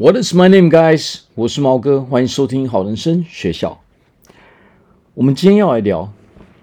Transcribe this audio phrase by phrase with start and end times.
[0.00, 1.24] What is my name, guys？
[1.34, 3.82] 我是毛哥，欢迎收听好人生学校。
[5.12, 6.10] 我们今天要来聊，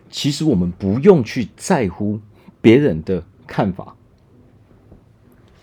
[0.10, 2.20] 其实我们不用去在乎
[2.62, 3.96] 别人的看法。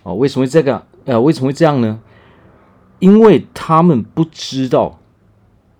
[0.05, 0.87] 哦，为什么会这个？
[1.05, 2.01] 呃，为什么会这样呢？
[3.01, 5.01] 因为他们不知道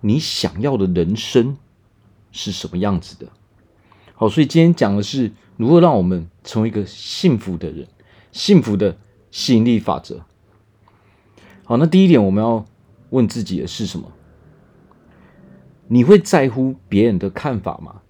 [0.01, 1.55] 你想要的人生
[2.33, 3.27] 是什么样子的。
[4.15, 7.87] 好，所以今天讲的是如何让我们成为一个幸福的人，
[8.33, 8.97] 幸福的
[9.31, 10.25] 吸引力法则。
[11.65, 12.63] 好，那第一点我们要
[13.09, 14.11] 问自己的是什么？
[15.87, 18.01] 你会在乎别人的看法吗？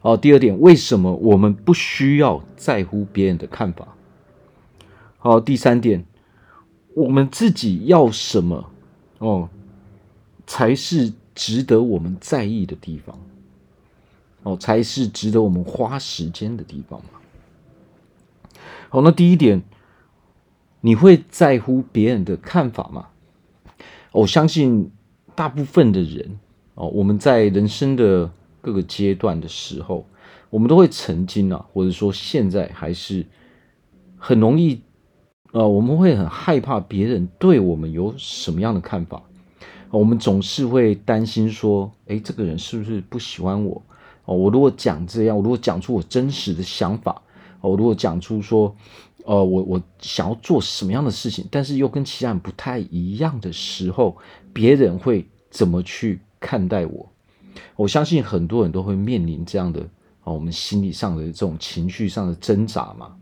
[0.00, 3.88] 好，第二点，为什么我们不需要在乎别人的看法？
[5.18, 6.06] 好，第三点，
[6.94, 8.70] 我们自己要什么
[9.18, 9.50] 哦，
[10.46, 13.18] 才是值得我们在意的地方？
[14.42, 17.02] 哦，才是值得我们花时间的地方？
[18.88, 19.62] 好，那第一点。
[20.86, 23.06] 你会在乎别人的看法吗？
[24.12, 24.90] 我相信
[25.34, 26.38] 大部分的人
[26.74, 30.06] 哦，我们在人生的各个阶段的时候，
[30.50, 33.24] 我们都会曾经啊，或者说现在还是
[34.18, 34.82] 很容易，
[35.52, 39.22] 呃，我们会很害怕别人对我们有什么样的看法。
[39.88, 43.82] 我们总是会担心说，诶，这个人是不是不喜欢我？
[44.26, 47.22] 哦，我如果讲这样，我如果讲出我真实的想法，
[47.62, 48.76] 哦，我如果讲出说。
[49.24, 54.16] 呃，我我想要做什么样的事情，但是又跟其他人不太一样的时候，
[54.52, 57.10] 别人会怎么去看待我？
[57.76, 59.80] 我相信很多人都会面临这样的
[60.24, 63.16] 啊，我们心理上的这种情绪上的挣扎嘛。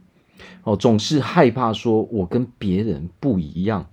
[0.64, 3.86] 哦，总是害怕说我跟别人不一样，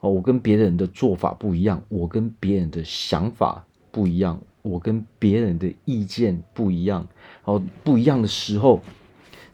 [0.00, 7.06] 哦，我跟别人的做法不一样，我跟别人的想法不一样，我跟别人的意见不一样。
[7.44, 8.82] 哦，不一样的时候，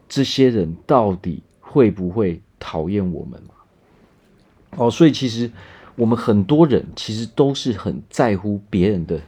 [0.09, 3.55] 这些人到底会不会讨厌我们嘛？
[4.77, 5.49] 哦，所以其实
[5.95, 9.21] 我们很多人其实都是很在乎别人的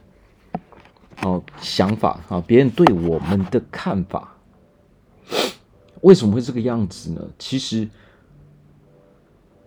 [1.21, 4.35] 哦想法啊，别人对我们的看法。
[6.01, 7.25] 为什么会这个样子呢？
[7.39, 7.87] 其实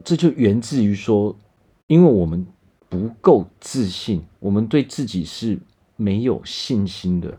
[0.05, 1.35] 这就源自于说，
[1.87, 2.47] 因为我们
[2.91, 5.59] 不够自信，我们对自己是
[5.97, 7.39] 没有信心的，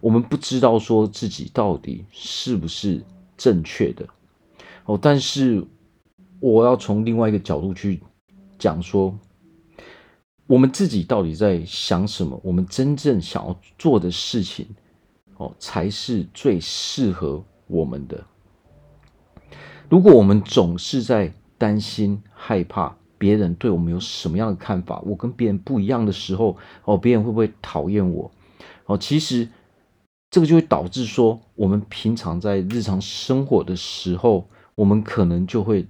[0.00, 3.02] 我们不知道说自己到底是不是
[3.36, 4.06] 正确的。
[4.86, 5.66] 哦，但是
[6.38, 8.00] 我要从另外一个角度去
[8.56, 9.18] 讲说，
[10.46, 12.40] 我们自己到底在想什么？
[12.44, 14.64] 我们真正想要做的事情，
[15.38, 18.24] 哦，才是最适合我们的。
[19.88, 28.30] 如果我们总是在担心、害怕别人对我们有什么样的看法，我跟别人不一样的时候，哦，别人会不会讨厌我？
[28.84, 29.48] 哦，其实
[30.30, 34.48] 这个就会导致说，我们平常在日常生活的时候。
[34.76, 35.84] 我们可能就会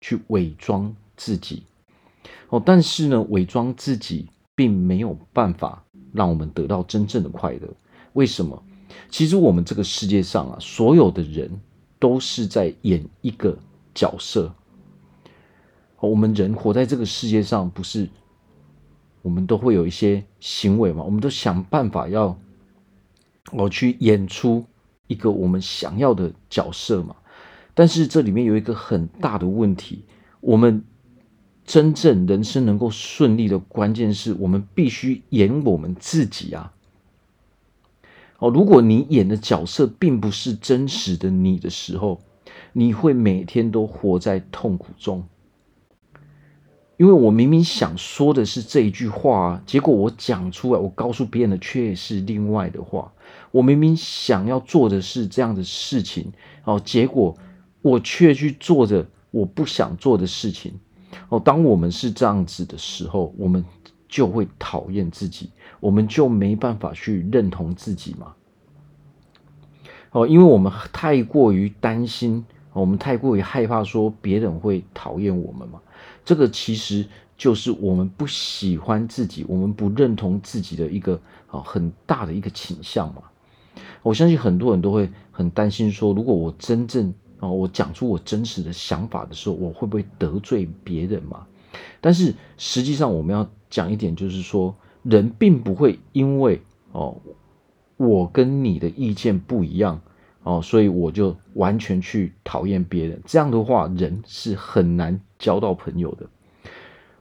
[0.00, 1.64] 去伪装自己，
[2.50, 7.68] 哦，但是呢，伪装自己并没有办法让我们得到真正的快乐。
[8.12, 8.62] 为什么？
[9.08, 11.50] 其实我们这个世界上啊，所有的人
[11.98, 13.56] 都是在演一个
[13.94, 14.54] 角色。
[15.98, 18.06] 我们人活在这个世界上，不是
[19.22, 21.02] 我们都会有一些行为嘛？
[21.02, 22.36] 我们都想办法要
[23.52, 24.62] 我去演出
[25.06, 27.16] 一个我们想要的角色嘛？
[27.74, 30.04] 但是这里面有一个很大的问题，
[30.40, 30.84] 我们
[31.64, 36.74] 真正人生能够顺利的关键是我们必须演我们自己啊！
[38.38, 42.20] 哦，如果你演的角色并不是真实的你的时候，
[42.72, 45.24] 你会每天都活在痛苦中。
[46.98, 53.12] 因为我明明想说的是这一句话，结果我讲出来，我告诉别人的却是另外的话。
[53.50, 56.32] 我明明想要做的是这样的事情，
[56.64, 57.38] 哦，结果。
[57.82, 60.72] 我却去做着我不想做的事情，
[61.28, 63.64] 哦，当我们是这样子的时候，我们
[64.08, 65.50] 就会讨厌自己，
[65.80, 68.34] 我们就没办法去认同自己嘛。
[70.12, 75.80] 哦，因为我们太过于担心，我们太过于害怕说别人会讨厌我们嘛。
[76.24, 77.06] 这个其实
[77.36, 83.22] 就是我们不喜欢自己，我们不认同自己的一个啊很大的一个倾向嘛。
[84.02, 91.44] 我相信很多人都会很担心说，如果我真正哦，我讲出我真实的想法的时候，我会不会得罪别人嘛？
[92.00, 94.72] 但是实际上，我们要讲一点，就是说，
[95.02, 96.62] 人并不会因为
[96.92, 97.16] 哦，
[97.96, 100.00] 我跟你的意见不一样
[100.44, 103.20] 哦，所以我就完全去讨厌别人。
[103.26, 106.24] 这样的话，人是很难交到朋友的。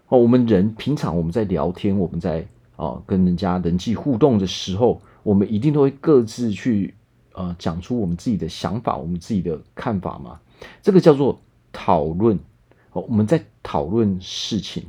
[0.10, 2.46] 哦，我们人平常我们在聊天，我们在
[2.76, 6.94] 哦跟人家人际互动的时候，我们一定都会各自去。
[7.34, 10.40] 呃，讲出我们自己的想法，我们自己的看法嘛，
[10.82, 11.40] 这个叫做
[11.72, 12.38] 讨论，
[12.92, 14.84] 哦，我们在讨论事情。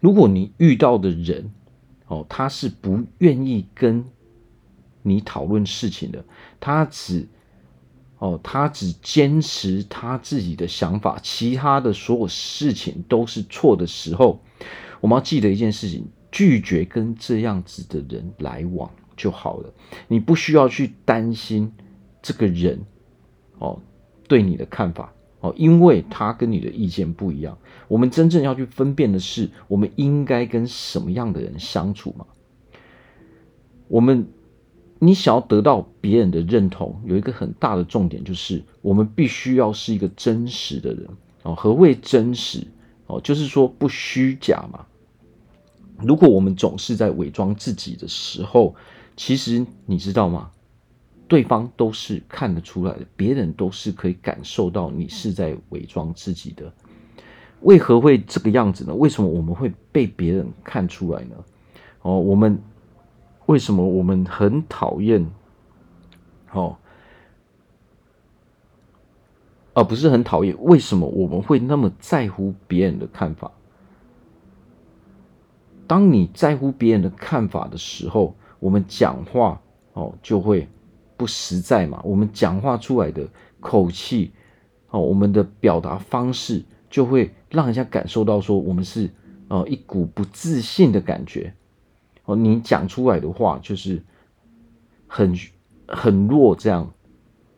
[0.00, 1.52] 如果你遇到的人，
[2.06, 4.04] 哦，他是不愿意跟
[5.02, 6.24] 你讨论事情的，
[6.60, 7.26] 他只，
[8.18, 14.40] 哦，他只坚持他自己的想法，其他的所有事情都是错的时候，
[15.00, 19.72] 我们要记得一件事情：拒绝跟这样子的人来往就好了。
[20.08, 21.72] 你不需要去担心
[22.20, 22.80] 这个人，
[23.58, 23.80] 哦，
[24.28, 25.12] 对你的看法。
[25.40, 32.24] 哦，因为他跟你的意见不一样，我们真正要去分辨的是，我们应该跟什么样的人相处嘛？
[33.88, 34.28] 我们，
[35.00, 41.08] 你想要得到别人的认同，有一个很大的重点就是，我们必须要是一个真实的人
[41.42, 41.56] 哦。
[41.56, 42.64] 何谓真实？
[43.08, 44.86] 哦，就是说不虚假嘛。
[45.98, 48.76] 如果我们总是在伪装自己的时候，
[49.16, 50.50] 其实你知道吗？
[51.28, 56.70] 对方都是看得出来的，别人都是可以感受到你是在伪装自己的。
[57.62, 58.94] 为何会这个样子呢？
[58.94, 61.36] 为什么我们会被别人看出来呢？
[62.02, 62.60] 哦，我们
[63.46, 65.26] 为什么我们很讨厌？
[66.52, 66.76] 哦，
[69.72, 70.54] 而不是很讨厌。
[70.60, 73.50] 为什么我们会那么在乎别人的看法？
[75.86, 79.60] 当你在乎别人的看法的时候，我们讲话
[79.92, 80.66] 哦就会。
[81.14, 82.00] 不实在嘛？
[82.02, 83.28] 我们讲话出来的
[83.60, 84.32] 口气，
[84.90, 89.08] 哦，我们的表达方式就会让人家感受到说我们是
[89.46, 91.54] 呃一股不自信的感觉。
[92.24, 94.02] 哦，你讲出来的话就是
[95.06, 95.32] 很
[95.86, 96.90] 很弱，这样。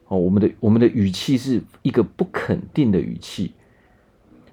[0.08, 3.54] 哦，我们的我们的语气是一个不肯定的语气。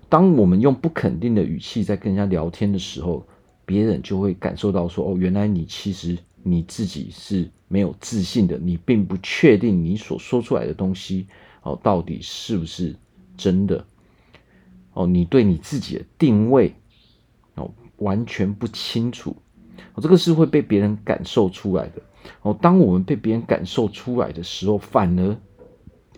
[0.07, 3.25] 当我们用不肯定的语气在跟人家聊天的时候，
[3.65, 6.17] 别人就会感受到说哦，原来你其实。
[6.43, 11.27] 你自己是没有自信的，你并不确定你所说出来的东西
[11.63, 12.95] 哦，到底是不是
[13.37, 13.85] 真的
[14.93, 15.05] 哦？
[15.05, 16.73] 你对你自己的定位
[17.55, 19.35] 哦完全不清楚，
[19.93, 22.01] 哦，这个是会被别人感受出来的
[22.41, 22.57] 哦。
[22.61, 25.37] 当我们被别人感受出来的时候，反而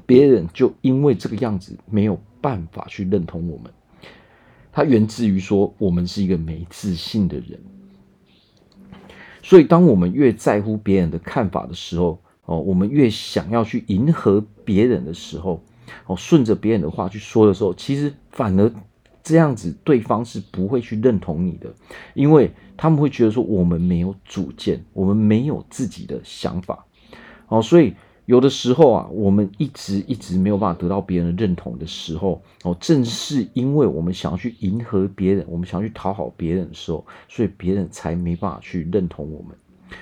[0.06, 3.72] 别人就因为这个样子没有办法去认同我们，
[4.72, 7.60] 它源自于说我们是一个没自信的人。
[9.44, 15.62] 所以，当我们越在乎别人的看法的时候，哦，我们越想要去迎合别人的时候，
[16.08, 18.72] 哦，顺着别人的话去说的时候，其实反而
[19.22, 21.72] 这样子，对方是不会去认同你的，
[22.14, 26.86] 因为他们会觉得说我们没有主见，我们没有自己的想法，
[27.50, 27.94] 哦，所以。
[28.26, 39.56] 有的时候啊，我们一直一直没有办法得到别人的认同的时候，哦，正是因为我们想要去迎合别人，我们想要去讨好别人的时候，所以别人才没办法去认同我们。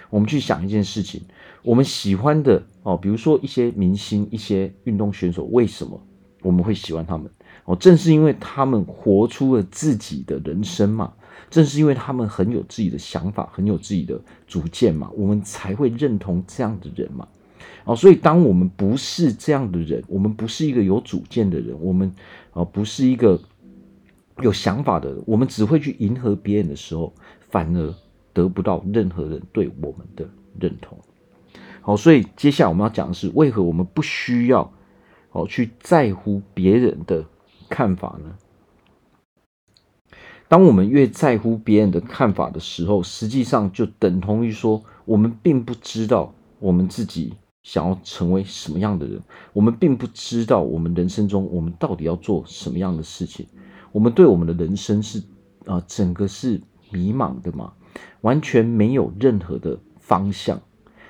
[0.09, 1.21] 我们去想一件事情，
[1.63, 5.99] 我们喜欢的哦，比如说一些明星、一些运动选手，为什么
[6.43, 7.29] 我们会喜欢他们？
[7.65, 11.11] 哦，正是因为他们活出了自己的人生嘛，
[11.49, 17.27] 正是因为他们很有自己的想法，很有自己的主见嘛，我们才会认同这样的人嘛。
[17.83, 22.13] 哦，所以当我们不是这样的人，我们不是一个有主见的人，我们
[22.53, 23.39] 啊不是一个
[24.41, 27.11] 有想法的人，我们只会去迎合别人的时候，
[27.49, 27.93] 反而
[28.33, 30.29] 得不到任何人对我们的
[30.59, 30.97] 认同。
[31.81, 34.71] 好，所以接下来我们要讲的是，为何我们不需要
[35.31, 37.25] 哦去在乎别人的
[37.67, 38.35] 看法呢？
[40.47, 47.33] 当我们越在乎别人的看法的时候，实际上就等同于说，我们并不知道我们自己。
[47.63, 49.21] 想要成为什么样的人，
[49.53, 50.61] 我们并不知道。
[50.61, 53.45] 我们人生中，我们到底要做什么样的事情？
[53.91, 55.21] 我们对我们的人生是
[55.65, 57.73] 啊、整个是迷茫的嘛，
[58.21, 60.59] 完全没有任何的方向。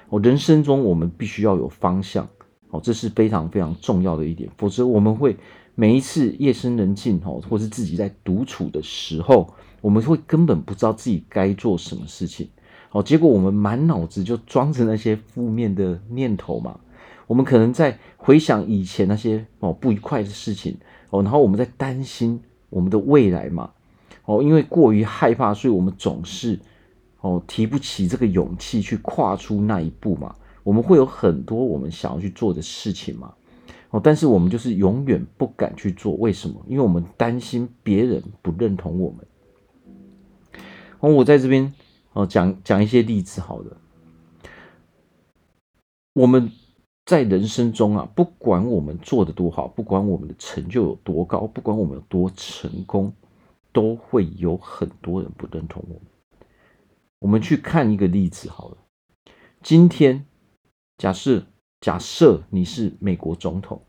[0.09, 2.27] 我人生中，我们必须要有方向
[2.69, 4.49] 哦，这是非常非常重要的一点。
[4.57, 5.37] 否则，我们会
[5.73, 12.49] 每一次夜深人静哦，或是自己在独处的时候，我们会根本不知道自己该做什么事情。
[12.91, 16.77] 哦，结果我们满脑子就装着那些负面的念头嘛。
[17.25, 20.77] 我们可能在回想以前那些哦不愉快的事情
[21.09, 23.71] 哦，然后我们在担心我们的未来嘛。
[24.25, 26.59] 哦，因为过于害怕，所以我们总是
[27.21, 30.35] 哦提不起这个勇气去跨出那一步嘛。
[30.63, 33.33] 我们会有很多我们想要去做的事情嘛。
[33.91, 36.61] 哦，但是我们就是永远不敢去做，为什么？
[36.67, 39.25] 因为我们担心别人不认同我们。
[40.99, 41.73] 哦，我在这边。
[42.13, 43.77] 哦，讲讲一些例子好了。
[46.13, 46.51] 我们
[47.05, 53.13] 在人生中啊，不管我们做的多好，不管我们的成就有多高，不管我们有多成功，
[53.71, 56.01] 都会有很多人不认同我们。
[57.19, 58.77] 我们去看一个例子好了。
[59.63, 60.25] 今天
[60.97, 61.45] 假设
[61.79, 63.81] 假设你是美国总统，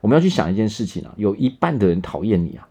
[0.00, 2.68] 我们要去想一件事情啊，有一半的人讨厌你啊，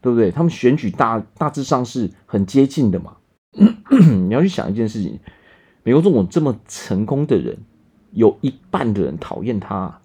[0.00, 0.30] 对不对？
[0.30, 3.18] 他们选举大大致上是很接近的嘛。
[4.28, 5.18] 你要去想一件事情，
[5.82, 7.58] 美国总统这么成功的人，
[8.12, 10.00] 有一半的人讨厌他，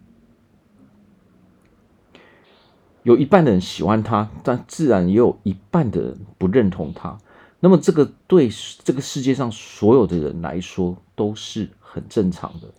[3.04, 7.18] 有一半的人喜欢他，但自然也有一半的人不认同他。
[7.60, 8.50] 那么这个对
[8.84, 12.74] 这个世界上所有的人来说都是很正常的。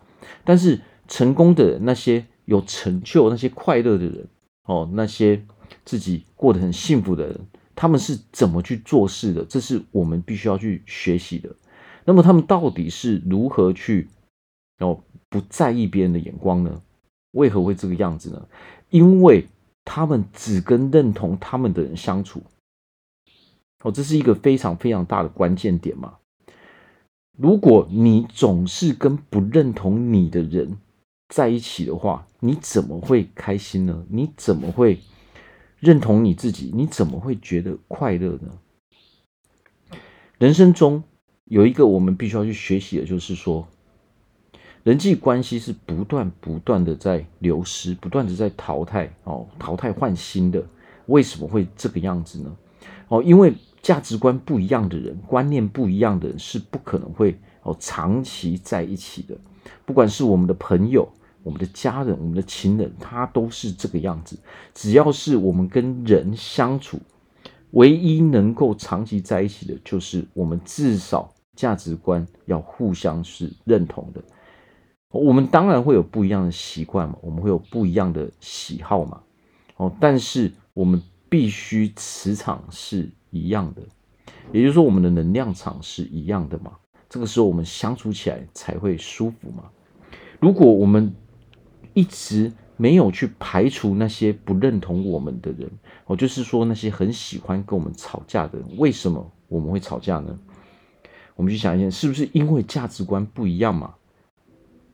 [0.44, 4.28] 但是成功的，那些有成就、那些快乐的人，
[4.64, 5.44] 哦，那些
[5.84, 7.40] 自己过得很幸福的人。
[7.76, 9.44] 他们是怎么去做事的？
[9.44, 11.54] 这是我们必须要去学习的。
[12.06, 14.08] 那么他们到底是如何去
[14.78, 16.82] 哦不在意别人的眼光呢？
[17.32, 18.48] 为何会这个样子呢？
[18.88, 19.46] 因为
[19.84, 22.42] 他们只跟认同他们的人相处。
[23.82, 26.14] 哦，这是一个非常非常大的关键点嘛。
[27.36, 30.78] 如果你总是跟不认同你的人
[31.28, 34.06] 在一起的话，你怎么会开心呢？
[34.08, 34.98] 你怎么会？
[35.78, 39.98] 认同你自己，你怎么会觉得快乐呢？
[40.38, 41.04] 人生中
[41.44, 43.68] 有一个我们必须要去学习的，就是说，
[44.82, 50.64] 人际关系是不断不断的在流失，不断的在淘汰哦，淘汰换新的。
[51.06, 52.56] 为什么会这个样子呢？
[53.08, 53.52] 哦，因为
[53.82, 59.36] 价值观不一样的人，观念不一样的人，是不可能会哦长期在一起的。
[59.84, 61.06] 不管是我们的朋友。
[61.46, 64.36] 我们的家人，我们的亲人，他都是这个样子。
[64.74, 66.98] 只要是我们跟人相处，
[67.70, 74.20] 唯一能够长期在一起的，就是我们至少价值观要互相是认同的。
[75.10, 79.22] 我们当然会有不一样的习惯嘛，我们会有不一样的喜好嘛。
[79.76, 83.82] 哦，但是我们必须磁场是一样的，
[84.52, 86.72] 也就是说，我们的能量场是一样的嘛。
[87.08, 89.62] 这个时候我们相处起来才会舒服嘛。
[90.40, 91.14] 如果我们
[91.96, 95.70] 一直没有去排除那些不认同我们的人，
[96.04, 100.38] 哦，就是说那些很喜欢跟我们吵架的人，为什么我们会吵架呢？
[101.36, 103.94] 我们去想一下，是不是因为价值观不一样嘛？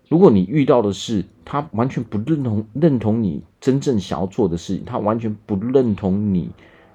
[0.09, 6.51] 如果你遇到的是他完全不认同认同你真正想要做的事情，他完全不认同你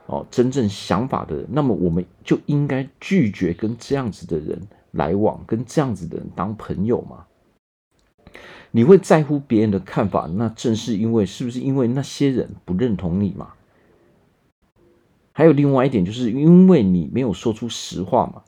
[0.05, 4.57] 哦真正想法的人，那么我们就应该拒绝跟这样子的人
[4.91, 7.25] 来往，跟这样子的人当朋友嘛？
[8.71, 13.53] 你会在乎别人的看法，那正是因为是不是因为那些人不认同你嘛？
[15.31, 18.41] 还有另外一点，就是因为你没有说出实话嘛。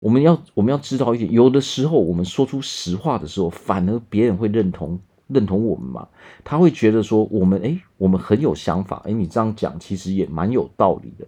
[0.00, 6.08] 我们要我们要知道一点，有的时候我们说出实话的时候，反而别人会认同认同我们嘛。
[6.44, 11.26] 他会觉得说我们诶，我们很有想法，诶，你这样讲其实也蛮有道理的。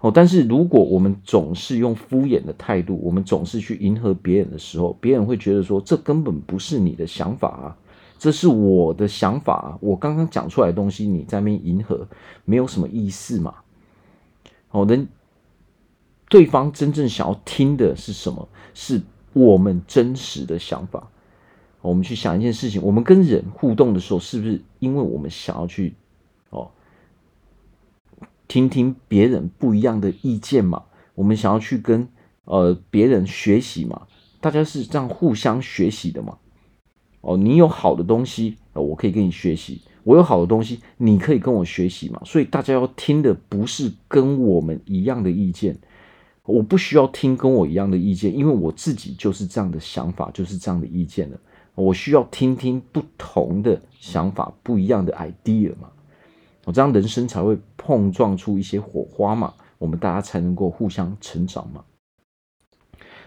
[0.00, 7.76] 哦，但是如果我们总是用敷衍的态度，我们总是去迎合别人的时候，别人会觉得说，这根本不是你的想法啊，
[8.18, 12.06] 这是我的想法啊，我刚刚讲出来的东西，你在那边迎合，
[12.44, 13.54] 没有什么意思嘛。
[14.68, 15.08] 好，人
[16.28, 18.48] 对方真正想要听的是什么？
[18.74, 19.00] 是
[19.32, 21.08] 我们真实的想法。
[21.82, 25.94] 我们去想一件事情，我们跟人互动的时候，是不是因为我们想要去？
[28.48, 30.84] 听听别人不一样的意见嘛，
[31.14, 32.08] 我们想要去跟
[32.44, 34.06] 呃别人学习嘛，
[34.40, 36.38] 大家是这样互相学习的嘛。
[37.20, 42.22] 哦，你有好的东西，我可以跟你学习；我有好的东西，你可以跟我学习嘛。
[42.24, 45.76] 所以大家要听的不是跟我们一样的意见，
[46.44, 51.40] 我不需要听跟我一样的意见，因为我自己就是这样的想法，就是这样的意见了。
[51.74, 55.90] 我需要听听不同的想法，不一样的 idea 嘛。
[56.66, 61.84] 我这样人生才会碰撞出一些火花嘛，我们大家才能够互相成长嘛。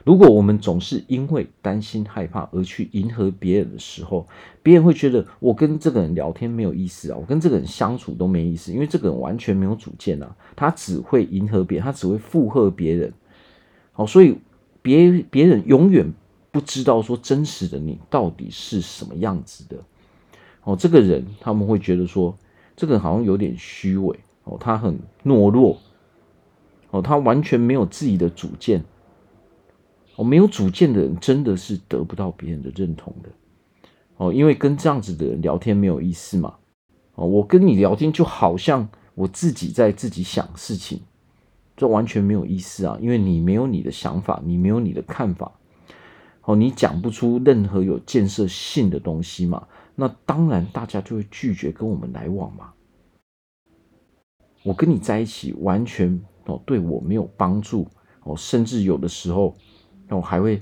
[0.04, 4.28] 如果我们总是因为担心害怕而去迎合别人的时候，
[4.62, 13.14] 别人会觉得我跟这个人聊天没有意思啊，我跟这个人相处都没意思，因为这个人完全没有主见啊，他只会迎合别人，他只会附和别人。
[13.94, 14.38] 好，所以
[14.82, 16.14] 别别人永远
[16.52, 19.78] 不知道说真实的你到底是什么样子的。
[20.66, 22.38] 哦，这个人他们会觉得说。
[22.80, 25.78] 这个人好像有点虚伪哦，他很懦弱
[26.92, 28.82] 哦，他完全没有自己的主见
[30.16, 33.28] 哦，没有主见的人真的是得不到别人的认同的
[34.16, 36.56] 哦，因为跟这样子的人聊天没有意思嘛
[37.16, 41.02] 哦，我跟你聊天就好像我自己在自己想事情，
[41.76, 45.52] 这完全没有意思啊，因为你没有你的想法，你没有你的看法
[46.44, 49.68] 哦，你讲不出任何有建设性的东西嘛。
[50.00, 52.72] 那当然，大家就会拒绝跟我们来往嘛。
[54.64, 57.86] 我跟你在一起，完全哦对我没有帮助
[58.24, 59.54] 哦，甚至有的时候，
[60.10, 60.62] 我还会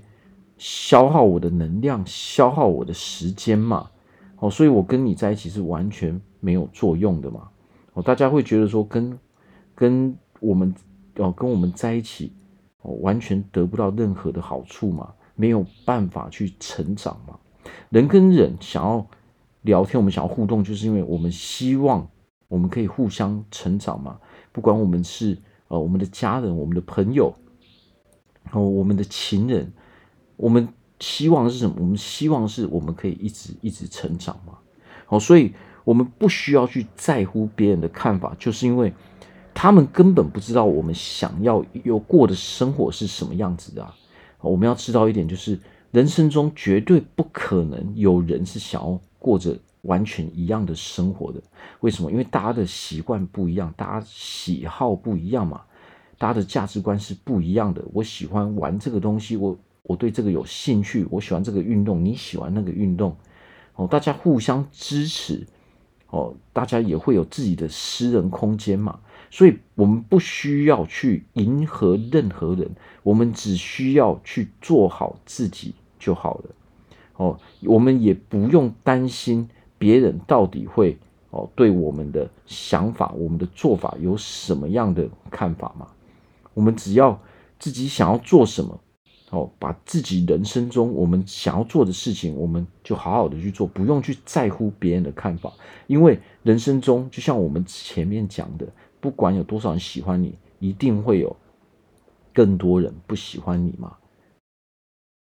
[0.57, 3.91] 消耗我的能量，消耗我的时间嘛。
[4.39, 7.47] 哦，所以我跟你在一起是完全没有作用的嘛。
[7.93, 9.19] 哦，大家会觉得说跟
[9.75, 10.73] 跟我们
[11.17, 12.33] 哦跟我们在一起
[12.81, 17.37] 哦完全得不到任何的好处嘛，没有办法去成长嘛。
[17.89, 19.05] 人跟人想要
[19.67, 22.07] 聊天，我们想要互动，就是因为我们希望
[22.47, 24.17] 我们可以互相成长嘛。
[24.53, 27.35] 不管我们是呃我们的家人、我们的朋友，
[28.53, 29.71] 哦我们的情人，
[30.37, 30.67] 我们
[31.01, 31.75] 希望是什么？
[31.79, 34.57] 我们希望是我们可以一直一直成长嘛。
[35.09, 38.93] 哦，所以我们不需要去在乎别人的看法，就是因为
[39.53, 43.93] 他们根本不知道我们想要有过的生活是什么样子的啊。
[44.39, 45.59] 我们要知道一点，就是。
[45.91, 51.41] 人生中绝对不可能有人是想要过着完全一样的生活的。
[51.81, 52.09] 为什么？
[52.09, 55.61] 因为大家的习惯不一样，大家喜好不一样嘛，
[56.17, 57.83] 大家的价值观是不一样的。
[57.91, 63.17] 我喜欢玩这个东西，我我对这个有兴趣，我喜欢这个运动，你喜欢那个运动，
[63.75, 65.45] 哦，大家互相支持，
[66.09, 68.99] 哦，大家也会有自己的私人空间嘛。
[69.29, 72.71] 所以，我们不需要去迎合任何人，
[73.03, 76.45] 我们只需要去做好自己就好了。
[77.17, 80.97] 哦，我们也不用担心别人到底会
[81.29, 85.87] 哦对我们的想法、我们的做法有什么样的看法嘛？
[86.53, 87.19] 我们只要
[87.59, 88.79] 自己想要做什么，
[89.31, 95.51] 哦，把自己人生中我们想要做的事情，我们就好好的去做，不用去在乎别人的看法，
[95.87, 98.67] 因为人生中就像我们前面讲的。
[98.99, 101.33] 不管有多少人喜欢你，一定会有
[102.33, 103.95] 更多人不喜欢你嘛。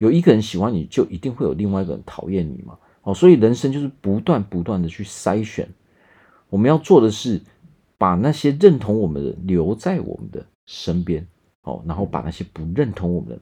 [0.01, 2.75] 有一个人喜欢你，就一定会有另外一个人讨厌你嘛。
[3.03, 5.70] 哦，所以人生就是不断不断的去筛选。
[6.50, 7.39] 我们要做的是，
[8.00, 11.27] 把那些认同我们的留在我们的身边，
[11.62, 13.39] 哦，然后把那些不认同我们的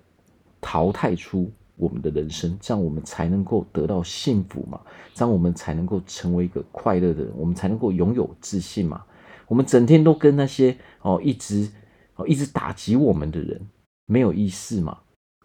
[0.60, 4.82] 淘汰出我们的人生，这样我们才能够得到幸福嘛。
[5.14, 9.02] 这样我们才能够成为一个快乐的人，我们才能够拥有自信嘛。
[9.48, 11.72] 我们整天都跟那些哦一直
[12.16, 13.66] 哦一直打击我们的人
[14.06, 14.98] 没有意思嘛？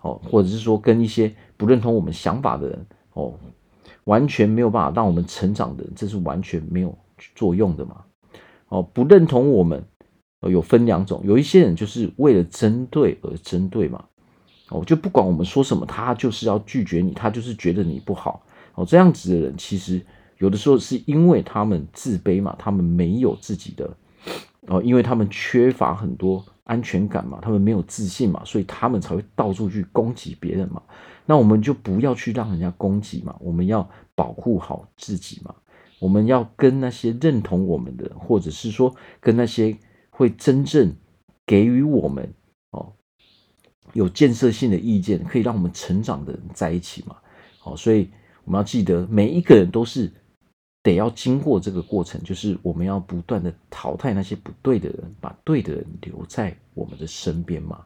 [0.04, 3.34] 哦，或者是说跟一些不认同我们想法的人哦，
[4.04, 6.96] 完全没有办法让我们成长的人，这是完全没有
[7.34, 8.04] 作用的嘛？
[8.68, 9.82] 哦，不认同我们
[10.40, 14.04] 哦，有分两种，有一些人就是为了针对而针对嘛。
[14.68, 20.00] 哦，就不管我们说什么，他就是要拒绝你，他就是觉得你不好哦，这样子的人其实。
[20.38, 23.88] 有的时候是因为他们自卑嘛，他们没有自己的
[24.66, 30.82] 哦，因为他们缺乏很多安全感嘛，他们没有自信嘛，所以他们才会到处去攻击别人嘛。
[31.26, 35.54] 那我们就不要去让人家攻击嘛，我们要保护好自己嘛。
[35.98, 39.76] 我们要跟那些认同我们的，或者是说跟那些
[40.10, 40.94] 会真正
[41.46, 42.32] 给予我们
[42.70, 42.92] 哦
[43.92, 47.16] 有建设性的意见，可以让我们成长的人在一起嘛。
[47.58, 48.10] 好，所以
[48.44, 50.12] 我们要记得，每一个人都是。
[50.84, 57.82] 得要经过这个过程，就是我们要不断的淘汰那些不对的人，把对的人留在我们的身边嘛。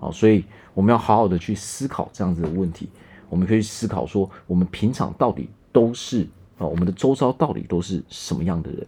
[0.00, 2.88] 好，所以我们要好好的去思考这样子的问题。
[3.28, 8.86] 我们可以思考说，我们平常到底都是啊，我们的周遭到底都是什么样的人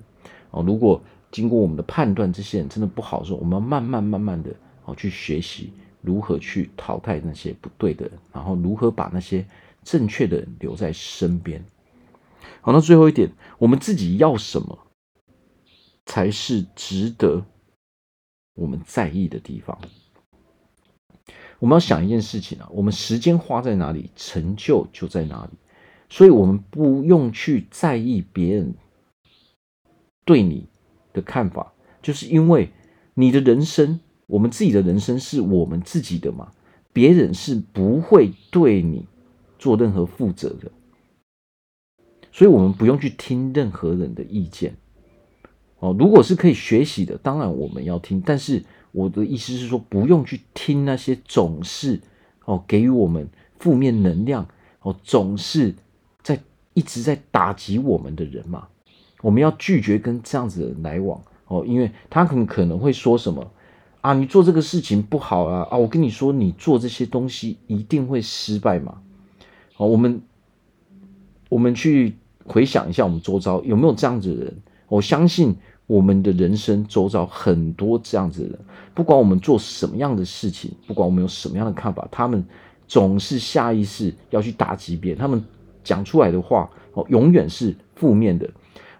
[0.50, 0.62] 啊？
[0.62, 0.98] 如果
[1.30, 4.50] 经过我们的判断，这些人真的不好的时候，我们要慢慢慢慢的
[4.86, 9.44] 啊去学习如何去淘汰那些不对的人，然后如何把那些
[9.84, 11.62] 正确的人留在身边。
[12.60, 14.78] 好，那最后一点，我们自己要什么
[16.06, 17.44] 才是值得
[18.54, 19.78] 我们在意的地方？
[21.58, 25.58] 我们要想一件事情啊，我们时间花在哪里，成就就在哪里。
[26.08, 28.74] 所以，我们不用去在意别人
[30.24, 30.66] 对你
[31.12, 31.72] 的看法，
[32.02, 32.70] 就是因为
[33.14, 36.50] 你的人生，我们自己的人生是我们自己的嘛，
[36.92, 39.06] 别人是不会对你
[39.58, 40.72] 做任何负责的。
[42.40, 44.74] 所以，我们不用去听任何人的意见，
[45.78, 45.94] 哦。
[45.98, 48.18] 如果是可以学习的，当然我们要听。
[48.24, 52.00] 但是，我的意思是说，不用去听那些总是
[52.46, 54.48] 哦给予我们负面能量
[54.80, 55.74] 哦，总是
[56.22, 56.40] 在
[56.72, 58.68] 一直在打击我们的人嘛。
[59.20, 63.52] 我们要拒绝跟这样子的人来往哦，因为他很可能会说什么
[64.00, 65.76] 啊，你做这个事情不好啊啊！
[65.76, 69.02] 我跟你说，你做这些东西一定会失败嘛。
[69.76, 70.22] 哦，我们
[71.50, 72.16] 我们去。
[72.50, 74.56] 回想一下，我们周遭有没有这样子的人？
[74.88, 75.54] 我相信
[75.86, 78.58] 我们的人生周遭很多这样子的人，
[78.92, 82.44] 不管我们做什么样的事情，不管我们有什么样的看法，他们
[82.88, 85.18] 总是下意识要去打击别人。
[85.20, 85.40] 他们
[85.84, 88.50] 讲出来的话哦，永远是负面的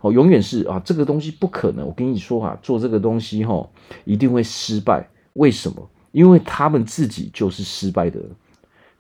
[0.00, 1.84] 哦，永远是啊，这个东西不可能。
[1.84, 3.68] 我跟你说啊，做这个东西哈，
[4.04, 5.08] 一定会失败。
[5.32, 5.90] 为什么？
[6.12, 8.20] 因为他们自己就是失败的。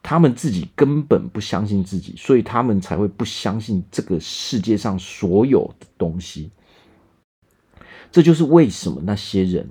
[0.02, 6.50] 他们自己根本不相信自己，所以他们才会不相信这个世界上所有的东西。
[8.10, 9.68] 这就是为什么那些人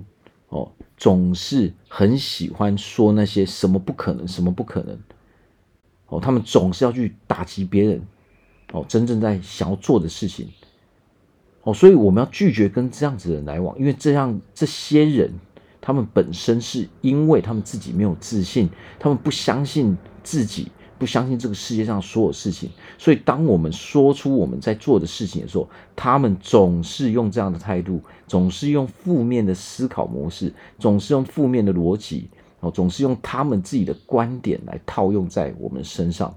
[0.48, 4.98] 哦，总是很喜欢说那些什么不可能，什么不可能。
[6.06, 8.02] 哦，他们总是要去打击别人。
[8.72, 10.48] 哦，真正在想要做的事情。
[11.64, 15.30] 哦，所以我们要拒绝跟这样子的人来往，因为这样这些人，
[15.80, 20.68] 他们本身是因为他们自己没有自信，他们不相信自己。
[20.98, 25.66] 不相信这个世界上所有事情，所以当我们说出我们在做的事情的时候，
[25.96, 32.28] 他们总是用这样的态度，总是用负面的思考模式，总是用负面的逻辑，
[32.60, 36.34] 哦，总是用他们自己的观点来套用在我们身上，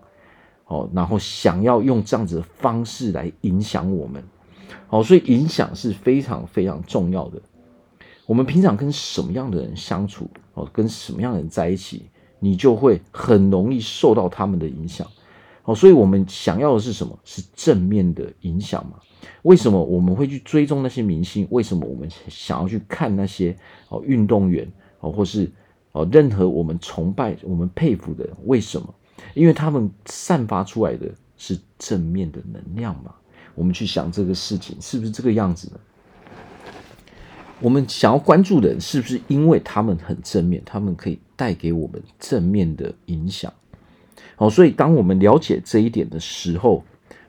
[0.68, 4.24] 哦，然后想要用这样子的方式来影响我们，
[4.88, 7.42] 哦，所以影响是非常非常重要的。
[8.26, 12.06] 我们平常跟什么样的人相处，哦，跟什么样的人在一起，
[12.40, 15.06] 你就会很容易受到他们的影响，
[15.64, 17.18] 哦，所以我们想要的是什么？
[17.26, 18.98] 是正面的影响嘛？
[19.44, 21.48] 为什么我们会去追踪那些明星？
[21.52, 23.56] 为什么我们想要去看那些
[23.90, 25.52] 哦运动员哦，或是
[25.92, 28.36] 哦任何我们崇拜、我们佩服的人？
[28.46, 28.94] 为什么？
[29.34, 33.14] 因为他们散发出来的是正面的能量嘛。
[33.56, 35.80] 我们去想这个事情是不是这个样子呢？
[37.60, 43.52] 我们想要关注的人，是不是因为他们很正面，他们可以带给我们正面的影响？
[44.38, 46.84] 哦，所以当我们了解这一点的时候，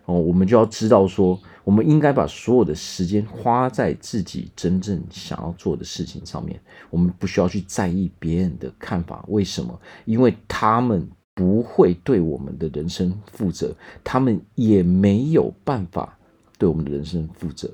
[0.06, 6.58] 哦，我们就要知道说，我们应该把所有的时间花在自己真正想要做的事情上面。
[6.90, 9.78] 我们不需要去在意别人的看法，为什么？
[10.04, 16.18] 因为他们不会对我们的人生负责，他们也没有办法
[16.58, 17.70] 对我们的人生负责。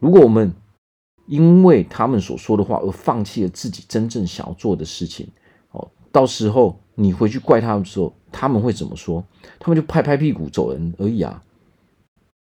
[0.00, 0.52] 如果我们
[1.28, 5.28] 因为他们所说的话而放弃了自己真正想要做的事情，
[5.70, 9.22] 哦，到时候你回去怪他们的时候，他们会怎么说？
[9.60, 11.42] 他们就拍拍屁股走人而已啊，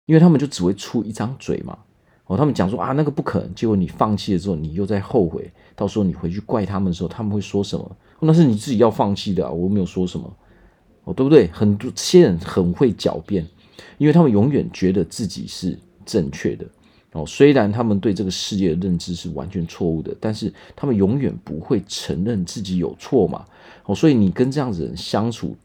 [0.06, 1.78] 因为他们就只会出一张嘴嘛。
[2.28, 5.52] 哦，他们讲说啊，那个不可能，结果你放弃了之后，你又在后悔。
[5.76, 7.98] 到时候你回去怪他们的时候，他们会说什么？
[8.22, 10.34] 那是你自己要放弃的，我没有说什么，
[11.04, 11.48] 哦，对不对？
[11.48, 13.46] 很多些人很会狡辩，
[13.98, 16.66] 因为他们永远觉得自己是正确的。
[17.14, 23.46] 哦，虽然他们对这个世界的认知是完全错误的，但是他们永远不会承认自己有错嘛。
[23.86, 25.56] 哦，所以你跟这样子的人相处，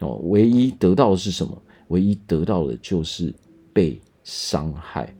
[0.00, 1.56] 哦，唯一得到的是什么？
[1.88, 3.32] 唯一得到的就是
[3.72, 5.12] 被伤害。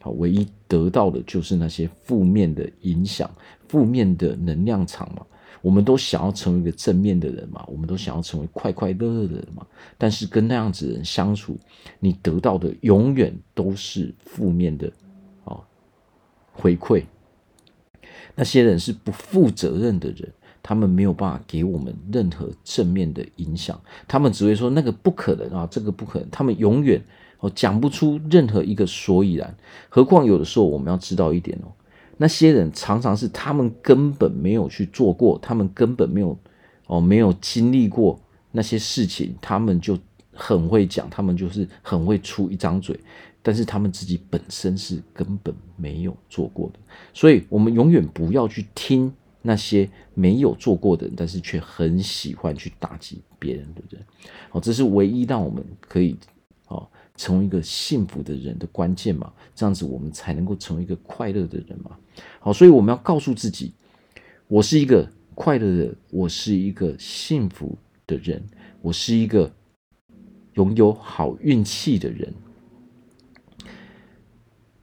[0.00, 3.28] 好，唯一得到的就是那些负面的影响、
[3.68, 5.26] 负面的能量场嘛。
[5.62, 9.66] 我们都想要成为一个正面的人嘛，我们都想要成为快快乐乐的人嘛。
[9.98, 11.58] 但是跟那样子的人相处，
[11.98, 14.92] 你得到的永远都是负面的。
[16.54, 17.04] 回馈，
[18.36, 27.02] 那些人是不负责任的人，他们没有办法给我们任何正面的影响，他们只会说那个不可能啊，这个不可能，他们永远
[27.40, 29.54] 哦讲不出任何一个所以然。
[29.90, 31.68] 何况有的时候我们要知道一点哦，
[32.16, 36.38] 那些人常常是他们根本没有去做过，他们根本没有
[36.86, 38.18] 哦没有经历过
[38.52, 39.98] 那些事情，他们就
[40.32, 42.98] 很会讲，他们就是很会出一张嘴。
[43.46, 46.78] 但是他们自己本身是根本没有做过的，
[47.12, 54.02] 所以我们永远不要去听那些没有做过的人，但是却很喜欢去打击别人的人。
[54.50, 56.16] 哦，这是唯一让我们可以
[56.68, 59.30] 哦成为一个幸福的人的关键嘛？
[59.54, 61.90] 这样子我们才能够成为一个快乐的人嘛？
[62.40, 63.74] 好，所以我们要告诉自己，
[64.48, 67.76] 我是一个快乐的，我是一个幸福
[68.06, 68.42] 的人，
[68.80, 69.52] 我是一个
[70.54, 72.32] 拥有好运气的人。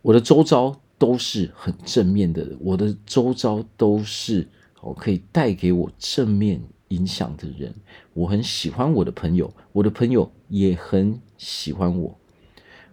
[0.02, 4.48] 我的周遭都是很正面的人，我的周遭都是
[4.82, 7.74] 哦可以带给我正面影响的人。
[8.14, 12.18] 我很喜欢我的朋友，我的朋友也很喜欢我。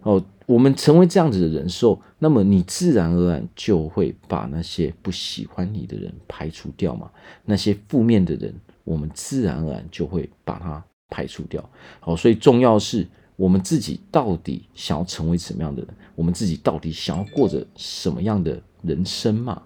[0.01, 7.09] 哦，我们成为这样子的人时候，那么你自然而然就会把那些不喜欢你的人排除掉嘛。
[7.43, 11.67] 那些负面的人，我们自然而然就会把它排除掉。
[11.99, 13.07] 好，所以重要是。
[13.39, 15.89] 我们自己到底想要成为什么样的人？
[16.13, 19.61] 我们自己到底想要过着什么样的人生嘛？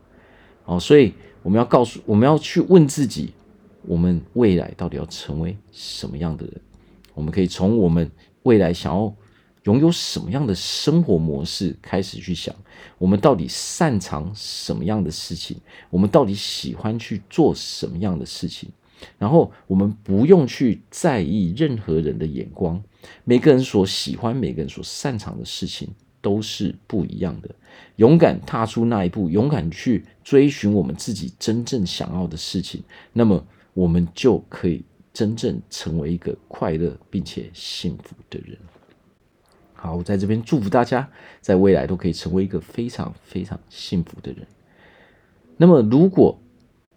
[0.65, 3.33] 哦，所以我们要告诉，我们要去问自己，
[3.87, 6.61] 我们未来到底要成为什么样的人？
[7.15, 8.09] 我们可以从我们
[8.43, 9.11] 未来想要
[9.63, 12.53] 拥有什么样的生活模式开始去想，
[12.99, 15.57] 我们到底擅长什么样的事情？
[15.89, 18.69] 我们到底喜欢去做什么样的事情？
[19.17, 22.81] 然后我们不用去在意任何人的眼光，
[23.23, 25.89] 每个人所喜欢、每个人所擅长的事情
[26.21, 27.49] 都是不一样的。
[27.97, 38.57] 勇敢踏出那一步，勇敢去追寻我们自己真正想要的事情，那么我们就可以真正成为一个快乐并且幸福的人。
[39.73, 41.09] 好，我在这边祝福大家，
[41.41, 44.47] 在未来都可以成为一个非常非常幸福的人。
[45.57, 46.39] 那么，如果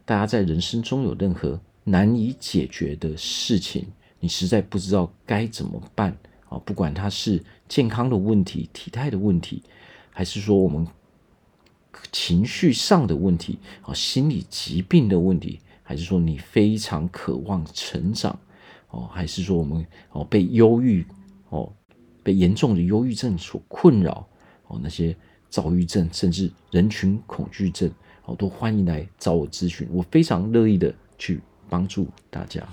[0.04, 3.86] 大家在人生中有任何难以解决的事情，
[4.20, 6.16] 你实在不知道该怎么办
[6.48, 9.62] 啊，不管它是健康的问题、体态的问题，
[10.10, 10.86] 还是说我们
[12.12, 18.38] 情绪上的问题啊、心理疾病的问题，还是说你非常渴望成长
[18.90, 21.04] 哦，还是说我们哦被忧郁
[21.48, 21.72] 哦
[22.22, 24.26] 被严重的忧郁症所困扰
[24.68, 25.16] 哦，那些
[25.48, 27.90] 躁郁症甚至人群恐惧症
[28.24, 32.66] 哦，都欢迎来找我咨询，我非常乐意的去帮助大家。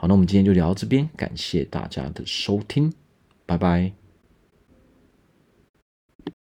[0.00, 2.92] 好，那我们今天就聊到这边，感谢大家的收听，
[3.44, 3.90] 拜拜。